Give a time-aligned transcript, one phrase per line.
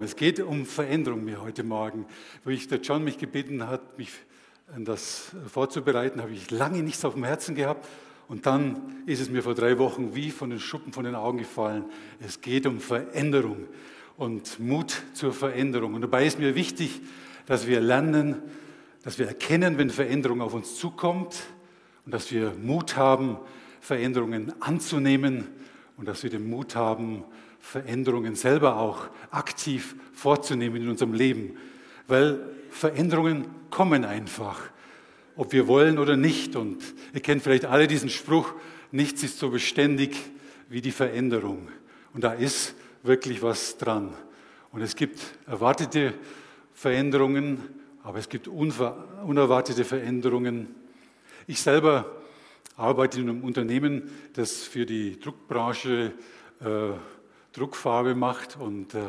[0.00, 2.06] Es geht um Veränderung mir heute Morgen.
[2.44, 4.12] Wo ich der John mich gebeten hat, mich
[4.76, 7.84] das vorzubereiten, habe ich lange nichts auf dem Herzen gehabt.
[8.28, 11.38] Und dann ist es mir vor drei Wochen wie von den Schuppen von den Augen
[11.38, 11.84] gefallen.
[12.20, 13.66] Es geht um Veränderung
[14.16, 15.94] und Mut zur Veränderung.
[15.94, 17.00] Und dabei ist mir wichtig,
[17.46, 18.36] dass wir lernen,
[19.02, 21.42] dass wir erkennen, wenn Veränderung auf uns zukommt
[22.06, 23.36] und dass wir Mut haben,
[23.80, 25.48] Veränderungen anzunehmen
[25.96, 27.24] und dass wir den Mut haben,
[27.60, 31.56] Veränderungen selber auch aktiv vorzunehmen in unserem Leben,
[32.06, 32.40] weil
[32.70, 34.60] Veränderungen kommen einfach,
[35.36, 36.56] ob wir wollen oder nicht.
[36.56, 36.82] Und
[37.14, 38.52] ihr kennt vielleicht alle diesen Spruch,
[38.90, 40.16] nichts ist so beständig
[40.68, 41.68] wie die Veränderung.
[42.14, 44.14] Und da ist wirklich was dran.
[44.72, 46.14] Und es gibt erwartete
[46.74, 47.62] Veränderungen,
[48.02, 50.74] aber es gibt unerwartete Veränderungen.
[51.46, 52.06] Ich selber
[52.76, 56.12] arbeite in einem Unternehmen, das für die Druckbranche
[56.60, 56.64] äh,
[57.58, 59.00] Druckfarbe macht und, äh,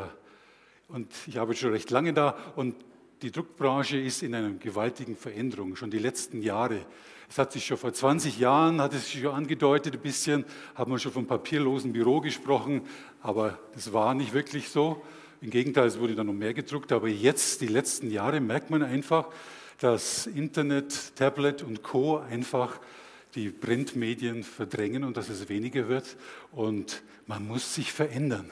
[0.88, 2.74] und ich arbeite schon recht lange da und
[3.22, 6.80] die Druckbranche ist in einer gewaltigen Veränderung, schon die letzten Jahre.
[7.28, 10.90] Es hat sich schon vor 20 Jahren, hat es sich schon angedeutet ein bisschen, haben
[10.90, 12.82] wir schon vom papierlosen Büro gesprochen,
[13.22, 15.02] aber das war nicht wirklich so.
[15.42, 18.82] Im Gegenteil, es wurde dann noch mehr gedruckt, aber jetzt, die letzten Jahre, merkt man
[18.82, 19.28] einfach,
[19.78, 22.18] dass Internet, Tablet und Co.
[22.18, 22.80] einfach
[23.34, 26.16] die Printmedien verdrängen und dass es weniger wird.
[26.52, 28.50] Und man muss sich verändern.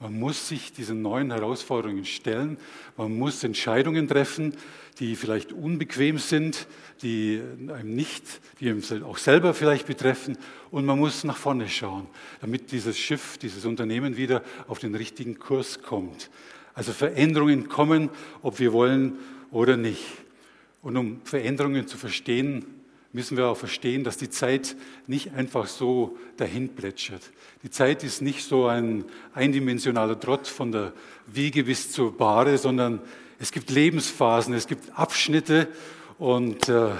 [0.00, 2.56] Man muss sich diesen neuen Herausforderungen stellen.
[2.96, 4.54] Man muss Entscheidungen treffen,
[5.00, 6.68] die vielleicht unbequem sind,
[7.02, 7.42] die
[7.74, 10.38] einem nicht, die einem auch selber vielleicht betreffen.
[10.70, 12.06] Und man muss nach vorne schauen,
[12.40, 16.30] damit dieses Schiff, dieses Unternehmen wieder auf den richtigen Kurs kommt.
[16.74, 18.08] Also Veränderungen kommen,
[18.42, 19.18] ob wir wollen
[19.50, 20.04] oder nicht.
[20.80, 22.77] Und um Veränderungen zu verstehen,
[23.12, 27.22] müssen wir auch verstehen, dass die Zeit nicht einfach so dahin plätschert.
[27.62, 30.92] Die Zeit ist nicht so ein eindimensionaler Trott von der
[31.26, 33.00] Wiege bis zur Bahre, sondern
[33.38, 35.68] es gibt Lebensphasen, es gibt Abschnitte
[36.18, 36.90] und äh,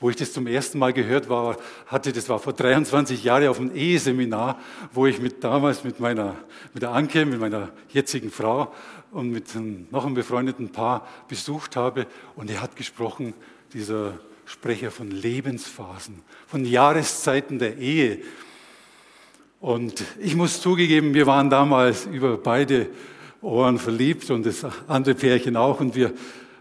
[0.00, 1.56] wo ich das zum ersten Mal gehört war,
[1.86, 4.60] hatte, das war vor 23 Jahren auf einem Eheseminar,
[4.92, 6.36] wo ich mit damals mit meiner,
[6.74, 8.74] mit der Anke, mit meiner jetzigen Frau
[9.12, 12.06] und mit einem, noch einem befreundeten Paar besucht habe
[12.36, 13.32] und er hat gesprochen,
[13.72, 18.18] dieser Sprecher von Lebensphasen, von Jahreszeiten der Ehe.
[19.60, 22.88] Und ich muss zugegeben, wir waren damals über beide
[23.40, 26.12] Ohren verliebt und das andere Pärchen auch und wir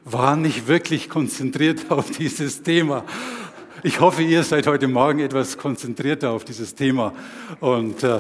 [0.06, 3.06] waren nicht wirklich konzentriert auf dieses Thema.
[3.84, 7.14] Ich hoffe, ihr seid heute Morgen etwas konzentrierter auf dieses Thema
[7.60, 8.20] und äh,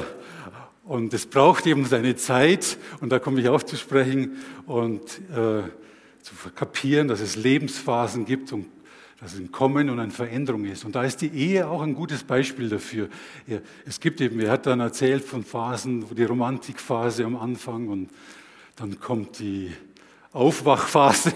[0.86, 4.34] und es braucht eben seine Zeit, und da komme ich auch zu sprechen,
[4.66, 5.02] und
[5.32, 5.64] äh,
[6.22, 8.66] zu kapieren, dass es Lebensphasen gibt und
[9.24, 10.84] dass ein Kommen und eine Veränderung ist.
[10.84, 13.08] Und da ist die Ehe auch ein gutes Beispiel dafür.
[13.86, 18.10] Es gibt eben, er hat dann erzählt von Phasen, die Romantikphase am Anfang und
[18.76, 19.72] dann kommt die
[20.34, 21.32] Aufwachphase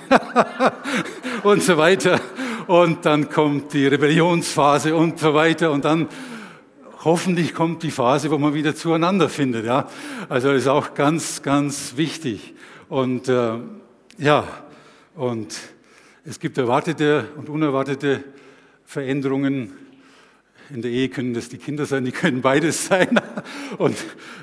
[1.43, 2.19] und so weiter.
[2.67, 5.71] Und dann kommt die Rebellionsphase und so weiter.
[5.71, 6.09] Und dann
[7.05, 9.65] hoffentlich kommt die Phase, wo man wieder zueinander findet.
[9.65, 9.87] Ja?
[10.27, 12.53] Also ist auch ganz, ganz wichtig.
[12.89, 13.59] Und äh,
[14.17, 14.45] ja,
[15.15, 15.55] und
[16.29, 18.21] es gibt erwartete und unerwartete
[18.83, 19.71] Veränderungen.
[20.69, 23.21] In der Ehe können das die Kinder sein, die können beides sein.
[23.77, 23.95] Und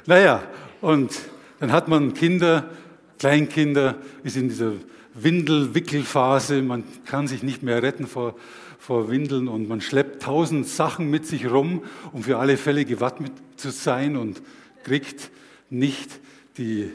[0.06, 0.42] naja,
[0.80, 1.12] und
[1.60, 2.70] dann hat man Kinder,
[3.18, 4.72] Kleinkinder, ist in dieser
[5.12, 8.34] Windelwickelphase, man kann sich nicht mehr retten vor,
[8.78, 13.32] vor Windeln und man schleppt tausend Sachen mit sich rum, um für alle Fälle gewappnet
[13.56, 14.42] zu sein und
[14.84, 15.30] kriegt
[15.68, 16.20] nicht
[16.56, 16.90] die,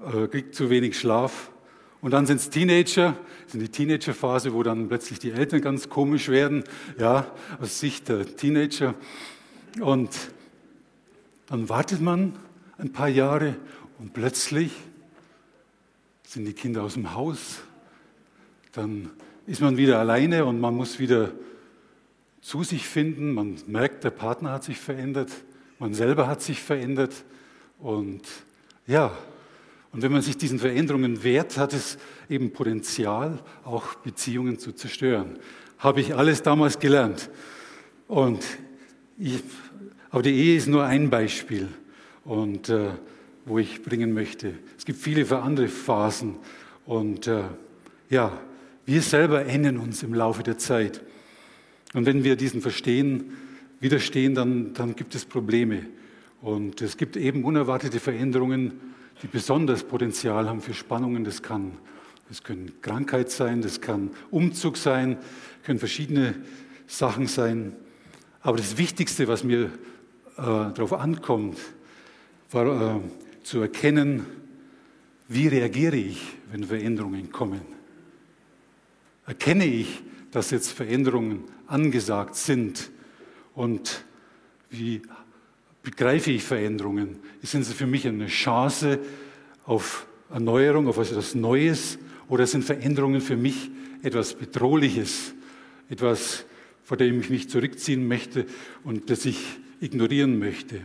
[0.00, 1.50] äh, kriegt zu wenig Schlaf.
[2.04, 3.16] Und dann sind es Teenager,
[3.46, 6.62] sind die Teenagerphase, wo dann plötzlich die Eltern ganz komisch werden,
[6.98, 8.94] ja, aus Sicht der Teenager.
[9.80, 10.10] Und
[11.46, 12.38] dann wartet man
[12.76, 13.56] ein paar Jahre
[13.98, 14.70] und plötzlich
[16.24, 17.62] sind die Kinder aus dem Haus.
[18.72, 19.08] Dann
[19.46, 21.32] ist man wieder alleine und man muss wieder
[22.42, 23.32] zu sich finden.
[23.32, 25.30] Man merkt, der Partner hat sich verändert,
[25.78, 27.24] man selber hat sich verändert.
[27.78, 28.28] Und
[28.86, 29.10] ja,
[29.94, 31.98] und wenn man sich diesen Veränderungen wehrt, hat es
[32.28, 35.38] eben Potenzial, auch Beziehungen zu zerstören.
[35.78, 37.30] Habe ich alles damals gelernt.
[38.08, 38.44] Und
[39.16, 39.40] ich,
[40.10, 41.68] aber die Ehe ist nur ein Beispiel,
[42.24, 42.90] und, äh,
[43.44, 44.54] wo ich bringen möchte.
[44.76, 46.38] Es gibt viele andere Phasen.
[46.86, 47.44] Und äh,
[48.10, 48.32] ja,
[48.86, 51.02] wir selber ändern uns im Laufe der Zeit.
[51.92, 53.32] Und wenn wir diesen Verstehen
[53.78, 55.86] widerstehen, dann, dann gibt es Probleme.
[56.42, 58.72] Und es gibt eben unerwartete Veränderungen,
[59.22, 61.24] die besonders Potenzial haben für Spannungen.
[61.24, 61.72] Das kann,
[62.28, 65.18] das können Krankheit sein, das kann Umzug sein,
[65.64, 66.34] können verschiedene
[66.86, 67.74] Sachen sein.
[68.40, 69.70] Aber das Wichtigste, was mir äh,
[70.36, 71.58] darauf ankommt,
[72.50, 73.00] war äh,
[73.42, 74.26] zu erkennen,
[75.28, 76.20] Wie reagiere ich,
[76.50, 77.62] wenn Veränderungen kommen?
[79.26, 82.90] Erkenne ich, dass jetzt Veränderungen angesagt sind?
[83.54, 84.04] Und
[84.68, 85.00] wie
[85.84, 87.18] begreife ich Veränderungen?
[87.42, 88.98] Sind sie für mich eine Chance
[89.66, 91.98] auf Erneuerung, auf etwas Neues?
[92.28, 93.70] Oder sind Veränderungen für mich
[94.02, 95.34] etwas Bedrohliches,
[95.88, 96.46] etwas,
[96.82, 98.46] vor dem ich mich zurückziehen möchte
[98.82, 99.38] und das ich
[99.80, 100.80] ignorieren möchte?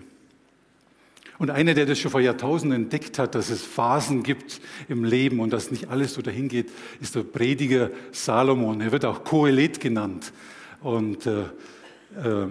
[1.37, 4.59] Und einer, der das schon vor Jahrtausenden entdeckt hat, dass es Phasen gibt
[4.89, 6.69] im Leben und dass nicht alles so dahin geht,
[6.99, 8.81] ist der Prediger Salomon.
[8.81, 10.33] Er wird auch Kohelet genannt.
[10.81, 11.43] Und äh,
[12.21, 12.47] äh,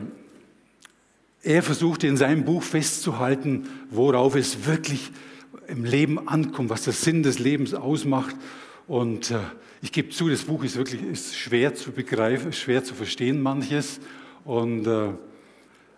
[1.42, 5.10] er versuchte in seinem Buch festzuhalten, worauf es wirklich
[5.68, 8.34] im Leben ankommt, was der Sinn des Lebens ausmacht.
[8.86, 9.38] Und äh,
[9.80, 14.00] ich gebe zu, das Buch ist wirklich ist schwer zu begreifen, schwer zu verstehen manches.
[14.44, 15.10] Und äh,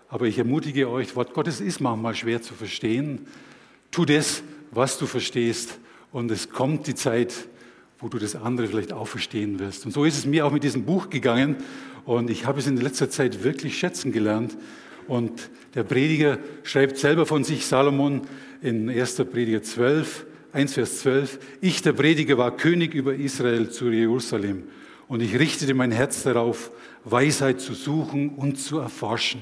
[0.09, 3.27] aber ich ermutige euch, Wort Gottes ist manchmal schwer zu verstehen.
[3.93, 4.43] Tu das,
[4.73, 5.79] was du verstehst.
[6.11, 7.33] Und es kommt die Zeit,
[8.01, 9.87] wo du das andere vielleicht auch verstehen wirst.
[9.87, 11.57] Und so ist es mir auch mit diesem Buch gegangen.
[12.05, 14.57] Und ich habe es in letzter Zeit wirklich schätzen gelernt.
[15.11, 18.23] Und der Prediger schreibt selber von sich, Salomon,
[18.63, 19.17] in 1.
[19.25, 24.69] Prediger 12, 1 Vers 12, ich, der Prediger, war König über Israel zu Jerusalem.
[25.09, 26.71] Und ich richtete mein Herz darauf,
[27.03, 29.41] Weisheit zu suchen und zu erforschen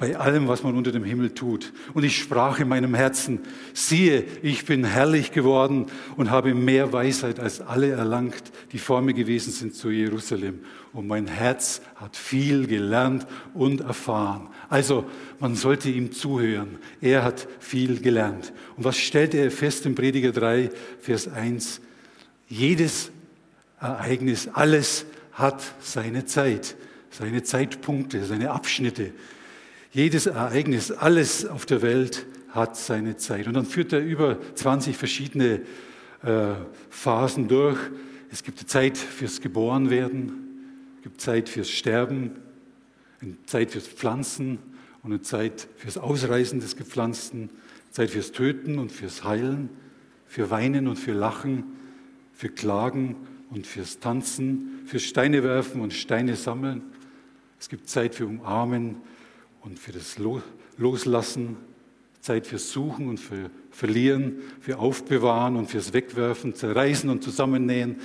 [0.00, 1.74] bei allem, was man unter dem Himmel tut.
[1.92, 3.40] Und ich sprach in meinem Herzen,
[3.74, 5.86] siehe, ich bin herrlich geworden
[6.16, 8.42] und habe mehr Weisheit als alle erlangt,
[8.72, 10.60] die vor mir gewesen sind zu Jerusalem.
[10.94, 14.48] Und mein Herz hat viel gelernt und erfahren.
[14.70, 15.04] Also
[15.38, 16.78] man sollte ihm zuhören.
[17.02, 18.54] Er hat viel gelernt.
[18.78, 21.82] Und was stellt er fest im Prediger 3, Vers 1?
[22.48, 23.10] Jedes
[23.78, 26.74] Ereignis, alles hat seine Zeit,
[27.10, 29.12] seine Zeitpunkte, seine Abschnitte.
[29.92, 33.48] Jedes Ereignis, alles auf der Welt hat seine Zeit.
[33.48, 35.62] Und dann führt er über 20 verschiedene
[36.22, 36.52] äh,
[36.90, 37.78] Phasen durch.
[38.30, 40.32] Es gibt Zeit fürs Geborenwerden,
[40.98, 42.36] es gibt Zeit fürs Sterben,
[43.20, 44.58] eine Zeit fürs Pflanzen
[45.02, 47.50] und eine Zeit fürs Ausreißen des Gepflanzten,
[47.90, 49.70] Zeit fürs Töten und fürs Heilen,
[50.26, 51.64] für Weinen und für Lachen,
[52.32, 53.16] für Klagen
[53.50, 56.82] und fürs Tanzen, fürs Steine werfen und Steine sammeln.
[57.58, 58.98] Es gibt Zeit für Umarmen,
[59.60, 60.16] und für das
[60.76, 61.56] Loslassen,
[62.20, 67.96] Zeit fürs Suchen und für Verlieren, für Aufbewahren und fürs Wegwerfen, Zerreißen und Zusammennähen.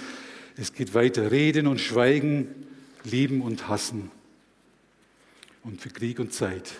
[0.56, 2.48] Es geht weiter, Reden und Schweigen,
[3.04, 4.12] Lieben und Hassen.
[5.63, 6.74] Und für Krieg und Zeit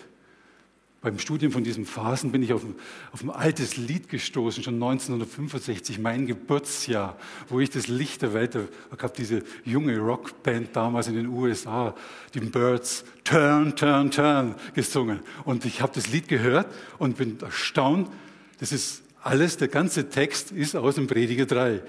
[1.02, 2.74] beim Studium von diesen Phasen bin ich auf ein,
[3.12, 7.16] auf ein altes Lied gestoßen, schon 1965, mein Geburtsjahr,
[7.48, 11.94] wo ich das Licht der Welt, habe diese junge Rockband damals in den USA,
[12.34, 15.20] die Birds, Turn, Turn, Turn gesungen.
[15.44, 16.66] Und ich habe das Lied gehört
[16.98, 18.10] und bin erstaunt,
[18.58, 21.82] das ist alles, der ganze Text ist aus dem Prediger 3.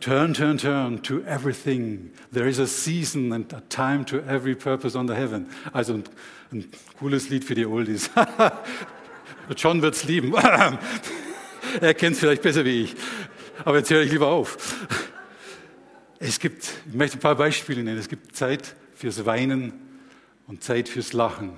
[0.00, 2.10] Turn, turn, turn to everything.
[2.32, 5.48] There is a season and a time to every purpose under heaven.
[5.72, 6.04] Also ein,
[6.52, 8.10] ein cooles Lied für die Oldies.
[9.56, 10.34] John wird es lieben.
[11.80, 12.96] er kennt es vielleicht besser wie ich.
[13.64, 14.76] Aber jetzt höre ich lieber auf.
[16.18, 17.98] Es gibt, ich möchte ein paar Beispiele nennen.
[17.98, 19.72] Es gibt Zeit fürs Weinen
[20.46, 21.52] und Zeit fürs Lachen.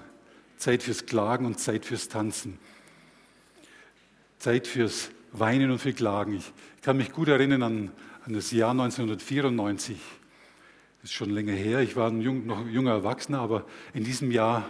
[0.57, 2.59] Zeit fürs Klagen und Zeit fürs Tanzen.
[4.39, 6.37] Zeit fürs Weinen und für Klagen.
[6.37, 7.91] Ich kann mich gut erinnern an
[8.27, 9.97] an das Jahr 1994.
[11.01, 11.81] Das ist schon länger her.
[11.81, 13.65] Ich war ein jung, noch junger Erwachsener, aber
[13.95, 14.69] in diesem Jahr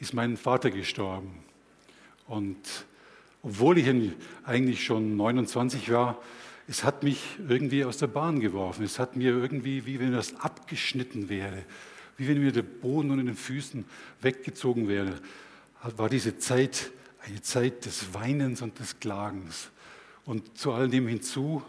[0.00, 1.34] ist mein Vater gestorben.
[2.26, 2.56] Und
[3.42, 3.86] obwohl ich
[4.44, 6.18] eigentlich schon 29 war,
[6.66, 8.84] es hat mich irgendwie aus der Bahn geworfen.
[8.84, 11.62] Es hat mir irgendwie, wie wenn das abgeschnitten wäre,
[12.16, 13.84] wie wenn mir der Boden unter den Füßen
[14.22, 15.20] weggezogen wäre,
[15.96, 19.68] war diese Zeit eine Zeit des Weinens und des Klagens.
[20.24, 21.62] Und zu all dem hinzu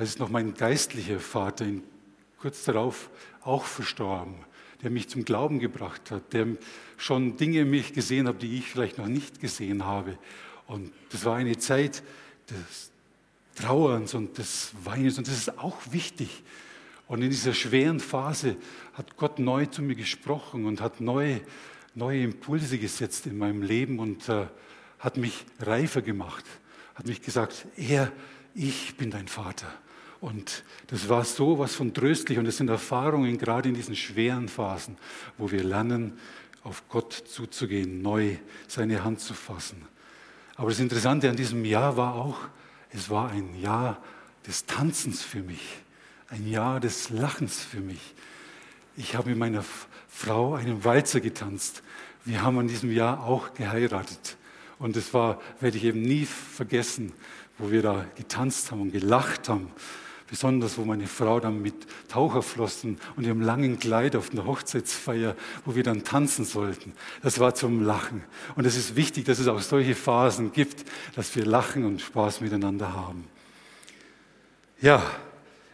[0.00, 1.66] ist noch mein geistlicher Vater
[2.38, 3.10] kurz darauf
[3.42, 4.36] auch verstorben,
[4.82, 6.46] der mich zum Glauben gebracht hat, der
[6.96, 10.18] schon Dinge in mich gesehen hat, die ich vielleicht noch nicht gesehen habe.
[10.66, 12.02] Und das war eine Zeit
[12.50, 12.90] des
[13.54, 16.42] Trauerns und des Weines und das ist auch wichtig.
[17.08, 18.56] Und in dieser schweren Phase
[18.92, 21.40] hat Gott neu zu mir gesprochen und hat neue,
[21.94, 24.46] neue Impulse gesetzt in meinem Leben und äh,
[24.98, 26.44] hat mich reifer gemacht,
[26.94, 28.12] hat mich gesagt, er,
[28.54, 29.66] ich bin dein Vater.
[30.20, 34.48] Und das war so was von tröstlich und das sind Erfahrungen gerade in diesen schweren
[34.48, 34.96] Phasen,
[35.36, 36.18] wo wir lernen,
[36.64, 39.86] auf Gott zuzugehen, neu seine Hand zu fassen.
[40.56, 42.38] Aber das Interessante an diesem Jahr war auch,
[42.90, 44.02] es war ein Jahr
[44.46, 45.62] des Tanzens für mich,
[46.28, 48.14] ein Jahr des Lachens für mich.
[48.96, 49.64] Ich habe mit meiner
[50.08, 51.82] Frau einen Walzer getanzt.
[52.24, 54.36] Wir haben an diesem Jahr auch geheiratet.
[54.80, 57.12] Und das war, werde ich eben nie vergessen,
[57.58, 59.70] wo wir da getanzt haben und gelacht haben.
[60.28, 61.74] Besonders, wo meine Frau dann mit
[62.08, 66.92] Taucherflossen und ihrem langen Kleid auf der Hochzeitsfeier, wo wir dann tanzen sollten.
[67.22, 68.22] Das war zum Lachen.
[68.54, 70.84] Und es ist wichtig, dass es auch solche Phasen gibt,
[71.16, 73.24] dass wir lachen und Spaß miteinander haben.
[74.82, 75.02] Ja,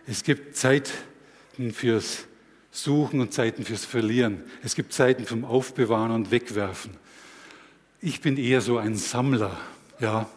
[0.07, 0.93] es gibt Zeiten
[1.73, 2.27] fürs
[2.71, 4.43] Suchen und Zeiten fürs Verlieren.
[4.63, 6.97] Es gibt Zeiten zum Aufbewahren und Wegwerfen.
[8.01, 9.57] Ich bin eher so ein Sammler.
[9.99, 10.29] Ja,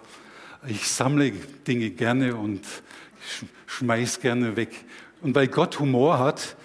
[0.67, 1.31] ich sammle
[1.67, 2.61] Dinge gerne und
[3.67, 4.85] schmeiß gerne weg.
[5.21, 6.55] Und weil Gott Humor hat,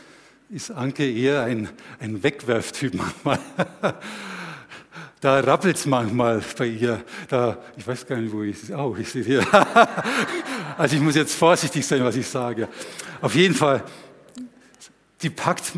[0.48, 1.68] ist Anke eher ein,
[2.00, 2.94] ein Wegwerftyp
[3.24, 3.38] manchmal.
[5.20, 7.04] Da rappelt es manchmal bei ihr.
[7.28, 8.74] Da, ich weiß gar nicht, wo ich sie.
[8.74, 9.46] Oh, ich sehe hier.
[10.78, 12.66] Also ich muss jetzt vorsichtig sein, was ich sage.
[13.20, 13.84] Auf jeden Fall,
[15.18, 15.70] sie packt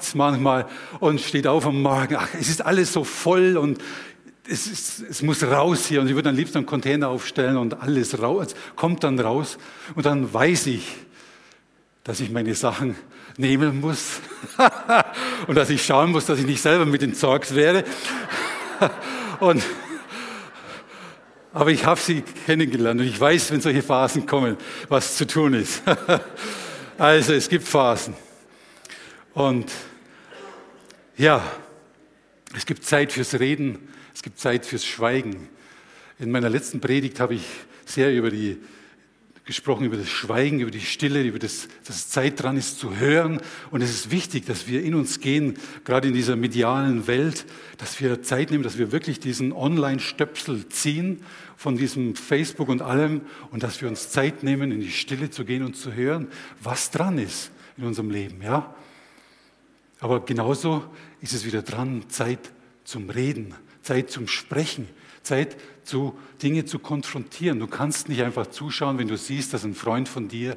[0.00, 0.66] es manchmal
[1.00, 2.16] und steht auf am Morgen.
[2.16, 3.78] Ach, es ist alles so voll und
[4.48, 6.00] es, ist, es muss raus hier.
[6.00, 9.58] Und sie würde am liebsten einen Container aufstellen und alles raus, kommt dann raus.
[9.94, 10.86] Und dann weiß ich,
[12.04, 12.96] dass ich meine Sachen
[13.36, 14.20] nehmen muss
[15.46, 17.84] und dass ich schauen muss, dass ich nicht selber mit entsorgt werde.
[19.40, 19.62] und,
[21.52, 24.56] aber ich habe sie kennengelernt und ich weiß, wenn solche Phasen kommen,
[24.88, 25.82] was zu tun ist.
[26.98, 28.14] also es gibt Phasen.
[29.32, 29.70] Und
[31.16, 31.42] ja,
[32.56, 33.91] es gibt Zeit fürs Reden,
[34.22, 35.48] es gibt Zeit fürs Schweigen.
[36.20, 37.42] In meiner letzten Predigt habe ich
[37.84, 38.56] sehr über die
[39.44, 43.40] gesprochen über das Schweigen, über die Stille, über das, dass Zeit dran ist zu hören.
[43.72, 47.46] Und es ist wichtig, dass wir in uns gehen, gerade in dieser medialen Welt,
[47.78, 51.24] dass wir Zeit nehmen, dass wir wirklich diesen Online-Stöpsel ziehen
[51.56, 55.44] von diesem Facebook und allem und dass wir uns Zeit nehmen, in die Stille zu
[55.44, 56.28] gehen und zu hören,
[56.62, 58.40] was dran ist in unserem Leben.
[58.40, 58.72] Ja?
[59.98, 60.84] Aber genauso
[61.20, 62.52] ist es wieder dran, Zeit
[62.84, 64.88] zum Reden, Zeit zum Sprechen,
[65.22, 67.58] Zeit, zu, Dinge zu konfrontieren.
[67.58, 70.56] Du kannst nicht einfach zuschauen, wenn du siehst, dass ein Freund von dir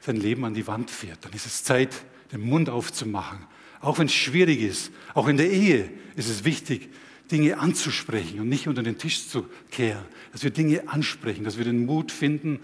[0.00, 1.24] sein Leben an die Wand fährt.
[1.24, 1.94] Dann ist es Zeit,
[2.32, 3.38] den Mund aufzumachen.
[3.80, 6.90] Auch wenn es schwierig ist, auch in der Ehe ist es wichtig,
[7.30, 10.04] Dinge anzusprechen und nicht unter den Tisch zu kehren.
[10.32, 12.60] Dass wir Dinge ansprechen, dass wir den Mut finden,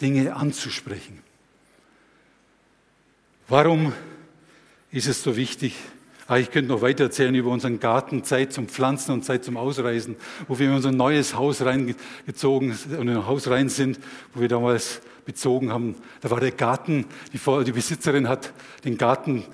[0.00, 1.20] Dinge anzusprechen.
[3.48, 3.92] Warum
[4.90, 5.74] ist es so wichtig,
[6.32, 9.58] Ah, ich könnte noch weiter erzählen über unseren Garten, Zeit zum Pflanzen und Zeit zum
[9.58, 10.16] Ausreisen,
[10.48, 14.00] wo wir in unser neues Haus reingezogen und in ein Haus rein sind,
[14.32, 15.94] wo wir damals bezogen haben.
[16.22, 18.54] Da war der Garten, die, die Besitzerin hat
[18.86, 19.44] den Garten,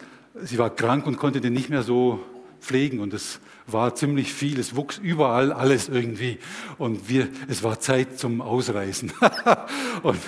[0.41, 2.21] sie war krank und konnte den nicht mehr so
[2.61, 6.39] pflegen und es war ziemlich viel, es wuchs überall alles irgendwie
[6.79, 9.13] und wir, es war Zeit zum Ausreisen.
[10.05, 10.21] und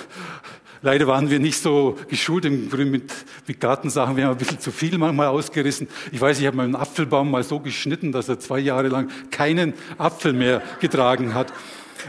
[0.83, 3.13] Leider waren wir nicht so geschult im Grün mit,
[3.47, 4.17] mit Gartensachen.
[4.17, 5.89] Wir haben ein bisschen zu viel manchmal ausgerissen.
[6.11, 9.75] Ich weiß, ich habe meinen Apfelbaum mal so geschnitten, dass er zwei Jahre lang keinen
[9.99, 11.53] Apfel mehr getragen hat.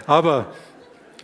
[0.08, 0.54] Aber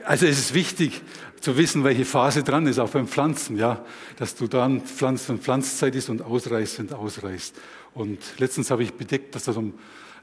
[0.04, 1.02] also es ist wichtig
[1.40, 3.86] zu wissen, welche Phase dran ist, auch beim Pflanzen, ja,
[4.18, 7.56] dass du dann pflanzt, wenn Pflanzzeit ist und ausreißt, wenn ausreißt.
[7.94, 9.74] Und letztens habe ich bedeckt, dass da so ein,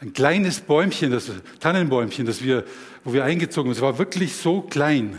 [0.00, 2.64] ein kleines Bäumchen, das Tannenbäumchen, das wir,
[3.04, 5.18] wo wir eingezogen sind, es war wirklich so klein.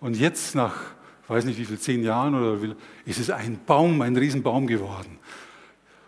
[0.00, 0.95] Und jetzt nach
[1.28, 5.18] weiß nicht wie viel, zehn Jahren oder wie, ist es ein Baum, ein Riesenbaum geworden.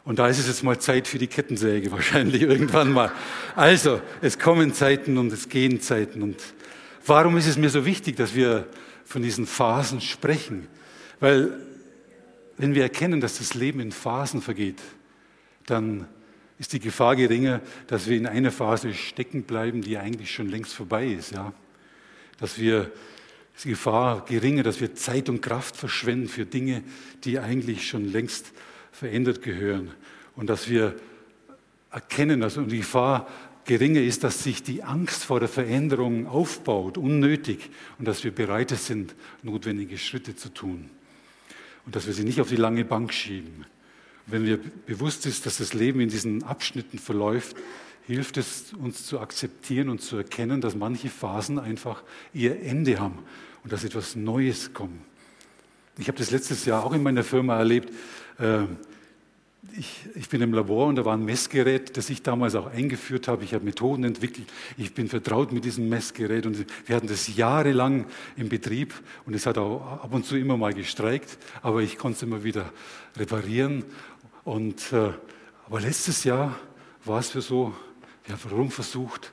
[0.05, 3.13] Und da ist es jetzt mal Zeit für die Kettensäge wahrscheinlich irgendwann mal.
[3.55, 6.23] Also, es kommen Zeiten und es gehen Zeiten.
[6.23, 6.37] Und
[7.05, 8.67] warum ist es mir so wichtig, dass wir
[9.05, 10.67] von diesen Phasen sprechen?
[11.21, 11.53] Weil
[12.57, 14.81] wenn wir erkennen, dass das Leben in Phasen vergeht,
[15.67, 16.07] dann
[16.59, 20.75] ist die Gefahr geringer, dass wir in einer Phase stecken bleiben, die eigentlich schon längst
[20.75, 21.33] vorbei ist.
[21.33, 21.53] Ja?
[22.39, 22.91] Dass wir
[23.59, 26.85] ist die Gefahr geringer, dass wir Zeit und Kraft verschwenden für Dinge,
[27.25, 28.53] die eigentlich schon längst
[28.93, 29.91] verändert gehören.
[30.37, 30.95] Und dass wir
[31.91, 33.27] erkennen, dass die Gefahr
[33.65, 38.71] geringer ist, dass sich die Angst vor der Veränderung aufbaut, unnötig, und dass wir bereit
[38.71, 40.89] sind, notwendige Schritte zu tun.
[41.85, 43.67] Und dass wir sie nicht auf die lange Bank schieben.
[44.31, 47.57] Wenn mir bewusst ist, dass das Leben in diesen Abschnitten verläuft,
[48.07, 53.19] hilft es uns zu akzeptieren und zu erkennen, dass manche Phasen einfach ihr Ende haben
[53.65, 55.01] und dass etwas Neues kommt.
[55.99, 57.93] Ich habe das letztes Jahr auch in meiner Firma erlebt.
[58.39, 58.77] Ähm,
[59.77, 63.29] ich, ich, bin im Labor und da war ein Messgerät, das ich damals auch eingeführt
[63.29, 63.45] habe.
[63.45, 64.49] Ich habe Methoden entwickelt.
[64.77, 68.07] Ich bin vertraut mit diesem Messgerät und wir hatten das jahrelang
[68.37, 68.95] im Betrieb
[69.27, 72.45] und es hat auch ab und zu immer mal gestreikt, aber ich konnte es immer
[72.45, 72.73] wieder
[73.17, 73.85] reparieren.
[74.49, 75.11] Und, äh,
[75.67, 76.59] aber letztes Jahr
[77.05, 77.75] war es für so,
[78.25, 79.31] wir haben warum versucht,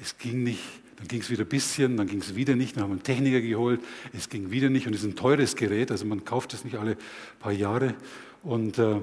[0.00, 0.62] es ging nicht.
[0.96, 3.02] Dann ging es wieder ein bisschen, dann ging es wieder nicht, dann haben wir einen
[3.02, 3.82] Techniker geholt,
[4.14, 6.76] es ging wieder nicht und es ist ein teures Gerät, also man kauft es nicht
[6.76, 6.96] alle
[7.38, 7.96] paar Jahre.
[8.42, 8.98] Und äh,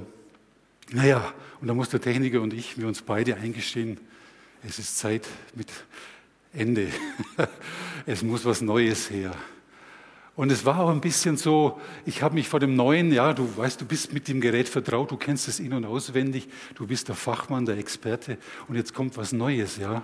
[0.90, 1.32] naja,
[1.62, 4.00] und da muss der Techniker und ich, wir uns beide eingestehen,
[4.68, 5.68] es ist Zeit mit
[6.52, 6.88] Ende.
[8.08, 9.36] es muss was Neues her.
[10.36, 13.56] Und es war auch ein bisschen so, ich habe mich vor dem Neuen, ja, du
[13.56, 17.08] weißt, du bist mit dem Gerät vertraut, du kennst es in- und auswendig, du bist
[17.08, 20.04] der Fachmann, der Experte und jetzt kommt was Neues, ja.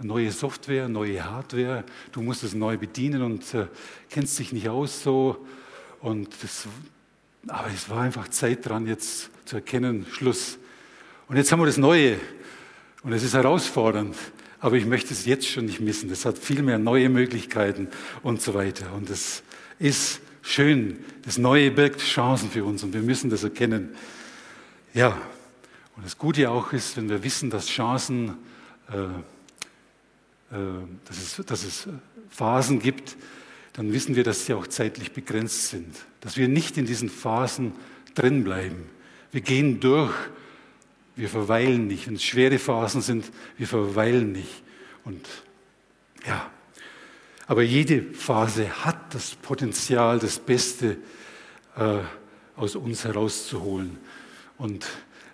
[0.00, 3.66] Neue Software, neue Hardware, du musst es neu bedienen und äh,
[4.10, 5.44] kennst dich nicht aus so.
[6.00, 6.66] Und das,
[7.46, 10.58] aber es war einfach Zeit dran, jetzt zu erkennen, Schluss.
[11.28, 12.18] Und jetzt haben wir das Neue
[13.02, 14.16] und es ist herausfordernd
[14.64, 16.08] aber ich möchte es jetzt schon nicht missen.
[16.08, 17.88] Das hat viel mehr neue Möglichkeiten
[18.22, 18.94] und so weiter.
[18.94, 19.42] Und es
[19.78, 21.04] ist schön.
[21.20, 23.94] Das Neue birgt Chancen für uns und wir müssen das erkennen.
[24.94, 25.20] Ja,
[25.96, 28.38] und das Gute auch ist, wenn wir wissen, dass Chancen,
[28.90, 28.94] äh,
[30.56, 30.58] äh,
[31.04, 31.86] dass, es, dass es
[32.30, 33.18] Phasen gibt,
[33.74, 35.94] dann wissen wir, dass sie auch zeitlich begrenzt sind.
[36.22, 37.72] Dass wir nicht in diesen Phasen
[38.14, 38.86] drin bleiben.
[39.30, 40.14] Wir gehen durch
[41.16, 42.06] wir verweilen nicht.
[42.06, 44.62] Wenn es schwere Phasen sind, wir verweilen nicht.
[45.04, 45.26] Und
[46.26, 46.50] ja,
[47.46, 50.96] aber jede Phase hat das Potenzial, das Beste
[51.76, 51.98] äh,
[52.56, 53.98] aus uns herauszuholen.
[54.56, 54.86] Und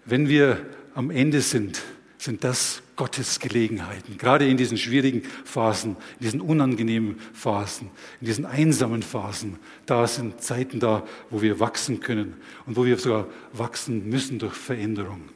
[0.04, 1.82] wenn wir am Ende sind,
[2.18, 4.18] sind das Gottes Gelegenheiten.
[4.18, 10.42] Gerade in diesen schwierigen Phasen, in diesen unangenehmen Phasen, in diesen einsamen Phasen, da sind
[10.42, 15.30] Zeiten da, wo wir wachsen können und wo wir sogar wachsen müssen durch Veränderung.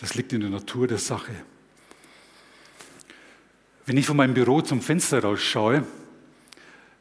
[0.00, 1.32] Das liegt in der Natur der Sache.
[3.84, 5.84] Wenn ich von meinem Büro zum Fenster rausschaue,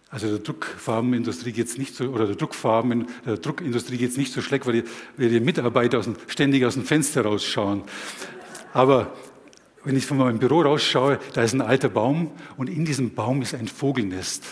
[0.10, 4.34] also der Druckfarbenindustrie geht es nicht so, oder der Druckfarben, der Druckindustrie geht es nicht
[4.34, 4.84] so schlecht, weil die,
[5.16, 7.84] weil die Mitarbeiter aus dem, ständig aus dem Fenster rausschauen.
[8.74, 9.14] Aber
[9.84, 13.42] wenn ich von meinem Büro rausschaue, da ist ein alter Baum und in diesem Baum
[13.42, 14.44] ist ein Vogelnest.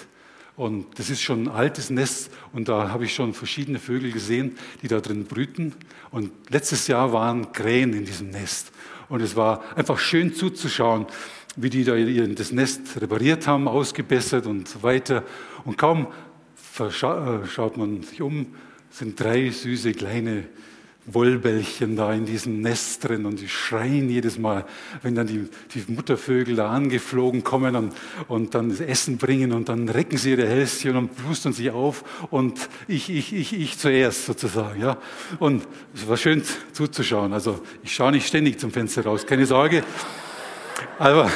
[0.57, 4.57] Und das ist schon ein altes Nest und da habe ich schon verschiedene Vögel gesehen,
[4.81, 5.75] die da drin brüten.
[6.09, 8.71] Und letztes Jahr waren Krähen in diesem Nest.
[9.07, 11.05] Und es war einfach schön zuzuschauen,
[11.55, 15.23] wie die da das Nest repariert haben, ausgebessert und weiter.
[15.63, 16.07] Und kaum
[16.79, 18.47] äh, schaut man sich um,
[18.89, 20.45] sind drei süße kleine
[21.07, 24.65] Wollbällchen da in diesem Nest drin und die schreien jedes Mal,
[25.01, 27.93] wenn dann die, die Muttervögel da angeflogen kommen und,
[28.27, 32.03] und dann das Essen bringen und dann recken sie ihre Hälschen und plustern sich auf
[32.29, 34.81] und ich, ich, ich, ich zuerst sozusagen.
[34.81, 34.97] Ja?
[35.39, 35.65] Und
[35.95, 36.43] es war schön
[36.73, 37.31] zuzuschauen.
[37.31, 39.83] Also ich schaue nicht ständig zum Fenster raus, keine Sorge.
[40.99, 41.31] Aber,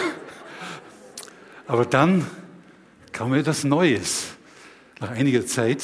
[1.66, 2.28] aber dann
[3.14, 4.28] kam etwas Neues.
[5.00, 5.82] Nach einiger Zeit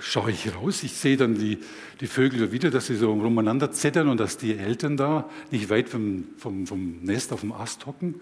[0.00, 1.58] schaue ich raus, ich sehe dann die,
[2.00, 5.88] die Vögel wieder, dass sie so rumeinander zettern und dass die Eltern da nicht weit
[5.88, 8.16] vom, vom, vom Nest auf dem Ast hocken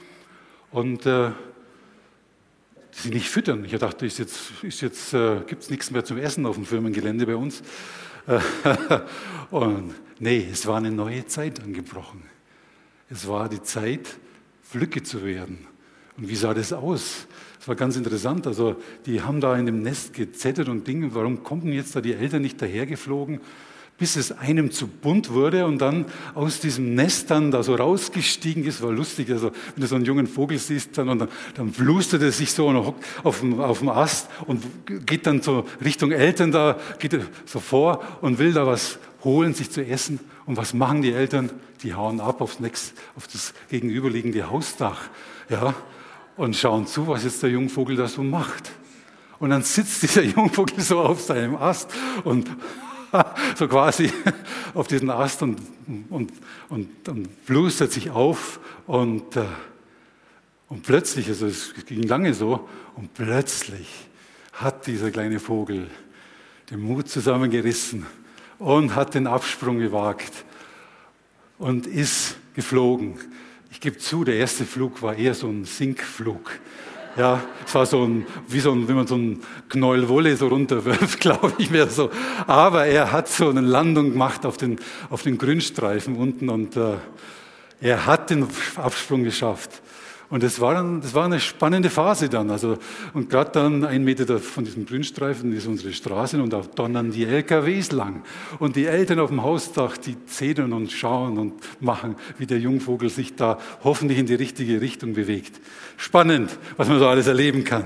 [0.70, 1.30] und äh,
[2.90, 3.64] sie nicht füttern.
[3.64, 6.66] Ich dachte, ist jetzt, ist jetzt, äh, gibt es nichts mehr zum Essen auf dem
[6.66, 7.62] Firmengelände bei uns.
[9.50, 12.22] und nee, es war eine neue Zeit angebrochen.
[13.08, 14.18] Es war die Zeit,
[14.62, 15.66] Flücke zu werden.
[16.16, 17.26] Und wie sah das aus?
[17.58, 18.46] Das war ganz interessant.
[18.46, 21.14] Also die haben da in dem Nest gezettert und Dinge.
[21.14, 23.40] Warum kommen jetzt da die Eltern nicht dahergeflogen?
[23.98, 28.64] Bis es einem zu bunt wurde und dann aus diesem Nest dann da so rausgestiegen
[28.64, 29.28] ist, war lustig.
[29.30, 32.52] Also wenn du so einen jungen Vogel siehst, dann, und dann, dann flustert er sich
[32.52, 34.62] so und hockt auf dem, auf dem Ast und
[35.04, 39.72] geht dann so Richtung Eltern da, geht so vor und will da was holen, sich
[39.72, 40.20] zu essen.
[40.46, 41.50] Und was machen die Eltern?
[41.82, 45.10] Die hauen ab aufs nächste, auf das gegenüberliegende Hausdach.
[45.48, 45.74] Ja,
[46.38, 48.70] und schauen zu, was jetzt der Jungvogel da so macht.
[49.38, 51.90] Und dann sitzt dieser Jungvogel so auf seinem Ast
[52.24, 52.48] und
[53.56, 54.10] so quasi
[54.72, 55.60] auf diesen Ast und,
[56.08, 56.32] und,
[56.68, 59.44] und, und blustert sich auf und, äh,
[60.68, 63.88] und plötzlich, also es ging lange so, und plötzlich
[64.52, 65.88] hat dieser kleine Vogel
[66.70, 68.06] den Mut zusammengerissen
[68.58, 70.44] und hat den Absprung gewagt
[71.58, 73.18] und ist geflogen
[73.70, 76.58] ich gebe zu, der erste Flug war eher so ein Sinkflug.
[77.16, 80.48] Ja, es war so ein, wie so ein, wenn man so ein Knäuel Wolle so
[80.48, 82.10] runterwirft, glaube ich mehr so.
[82.46, 84.78] Aber er hat so eine Landung gemacht auf den,
[85.10, 86.94] auf den Grünstreifen unten und äh,
[87.80, 89.82] er hat den Absprung geschafft.
[90.30, 92.50] Und das war, dann, das war eine spannende Phase dann.
[92.50, 92.76] Also,
[93.14, 97.24] und gerade dann ein Meter von diesem Grünstreifen ist unsere Straße und da donnern die
[97.24, 98.22] LKWs lang.
[98.58, 103.08] Und die Eltern auf dem Hausdach, die zählen und schauen und machen, wie der Jungvogel
[103.08, 105.60] sich da hoffentlich in die richtige Richtung bewegt.
[105.96, 107.84] Spannend, was man so alles erleben kann.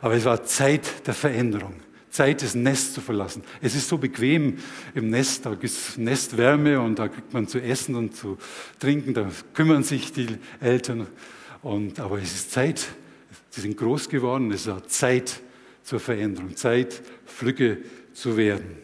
[0.00, 1.74] Aber es war Zeit der Veränderung.
[2.10, 3.42] Zeit, das Nest zu verlassen.
[3.60, 4.56] Es ist so bequem
[4.94, 8.38] im Nest, da ist Nestwärme und da kriegt man zu essen und zu
[8.78, 10.26] trinken, da kümmern sich die
[10.58, 11.06] Eltern.
[11.62, 12.86] Und, aber es ist Zeit,
[13.50, 15.40] sie sind groß geworden, es ist Zeit
[15.82, 17.78] zur Veränderung, Zeit, Flügge
[18.12, 18.76] zu werden.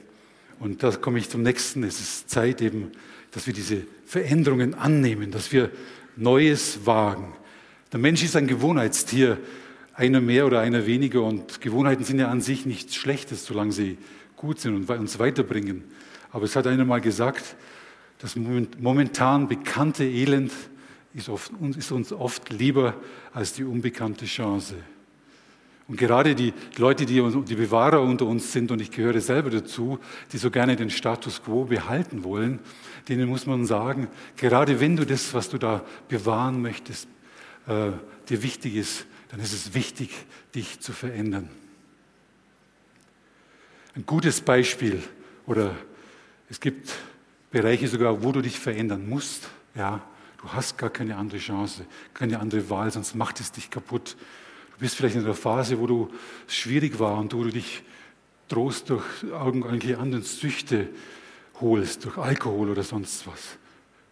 [0.61, 1.83] Und da komme ich zum nächsten.
[1.83, 2.93] Es ist Zeit eben,
[3.33, 5.71] dass wir diese Veränderungen annehmen, dass wir
[6.17, 7.33] Neues wagen.
[7.93, 9.39] Der Mensch ist ein Gewohnheitstier.
[9.95, 11.23] einer mehr oder einer weniger.
[11.23, 13.99] Und Gewohnheiten sind ja an sich nichts Schlechtes, solange sie
[14.37, 15.85] gut sind und uns weiterbringen.
[16.31, 17.57] Aber es hat einer mal gesagt,
[18.19, 20.53] das momentan bekannte Elend
[21.15, 22.95] ist, oft, ist uns oft lieber
[23.33, 24.77] als die unbekannte Chance.
[25.89, 29.99] Und gerade die Leute, die, die Bewahrer unter uns sind, und ich gehöre selber dazu,
[30.33, 32.61] die so gerne den Status quo behalten wollen,
[33.09, 37.09] denen muss man sagen, gerade wenn du das, was du da bewahren möchtest,
[37.67, 37.91] äh,
[38.29, 40.11] dir wichtig ist, dann ist es wichtig,
[40.55, 41.49] dich zu verändern.
[43.95, 45.03] Ein gutes Beispiel,
[45.47, 45.75] oder
[46.49, 46.95] es gibt
[47.51, 49.49] Bereiche sogar, wo du dich verändern musst.
[49.75, 50.01] Ja,
[50.43, 54.17] du hast gar keine andere Chance, keine andere Wahl, sonst macht es dich kaputt.
[54.75, 56.11] Du bist vielleicht in einer Phase, wo du
[56.47, 57.83] schwierig war und wo du dich
[58.49, 60.89] Trost durch irgendwelche anderen Süchte
[61.61, 63.57] holst, durch Alkohol oder sonst was.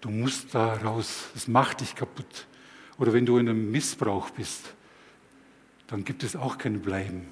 [0.00, 1.26] Du musst da raus.
[1.34, 2.46] Das macht dich kaputt.
[2.96, 4.72] Oder wenn du in einem Missbrauch bist,
[5.88, 7.28] dann gibt es auch kein Bleiben.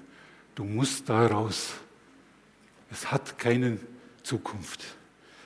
[0.55, 1.75] Du musst da raus.
[2.91, 3.79] Es hat keine
[4.23, 4.85] Zukunft.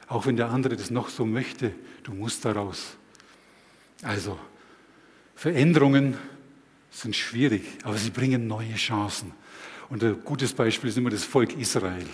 [0.08, 2.96] Auch wenn der andere das noch so möchte, du musst da raus.
[4.02, 4.38] Also,
[5.34, 6.18] Veränderungen
[6.90, 9.32] sind schwierig, aber sie bringen neue Chancen.
[9.88, 12.06] Und ein gutes Beispiel ist immer das Volk Israel,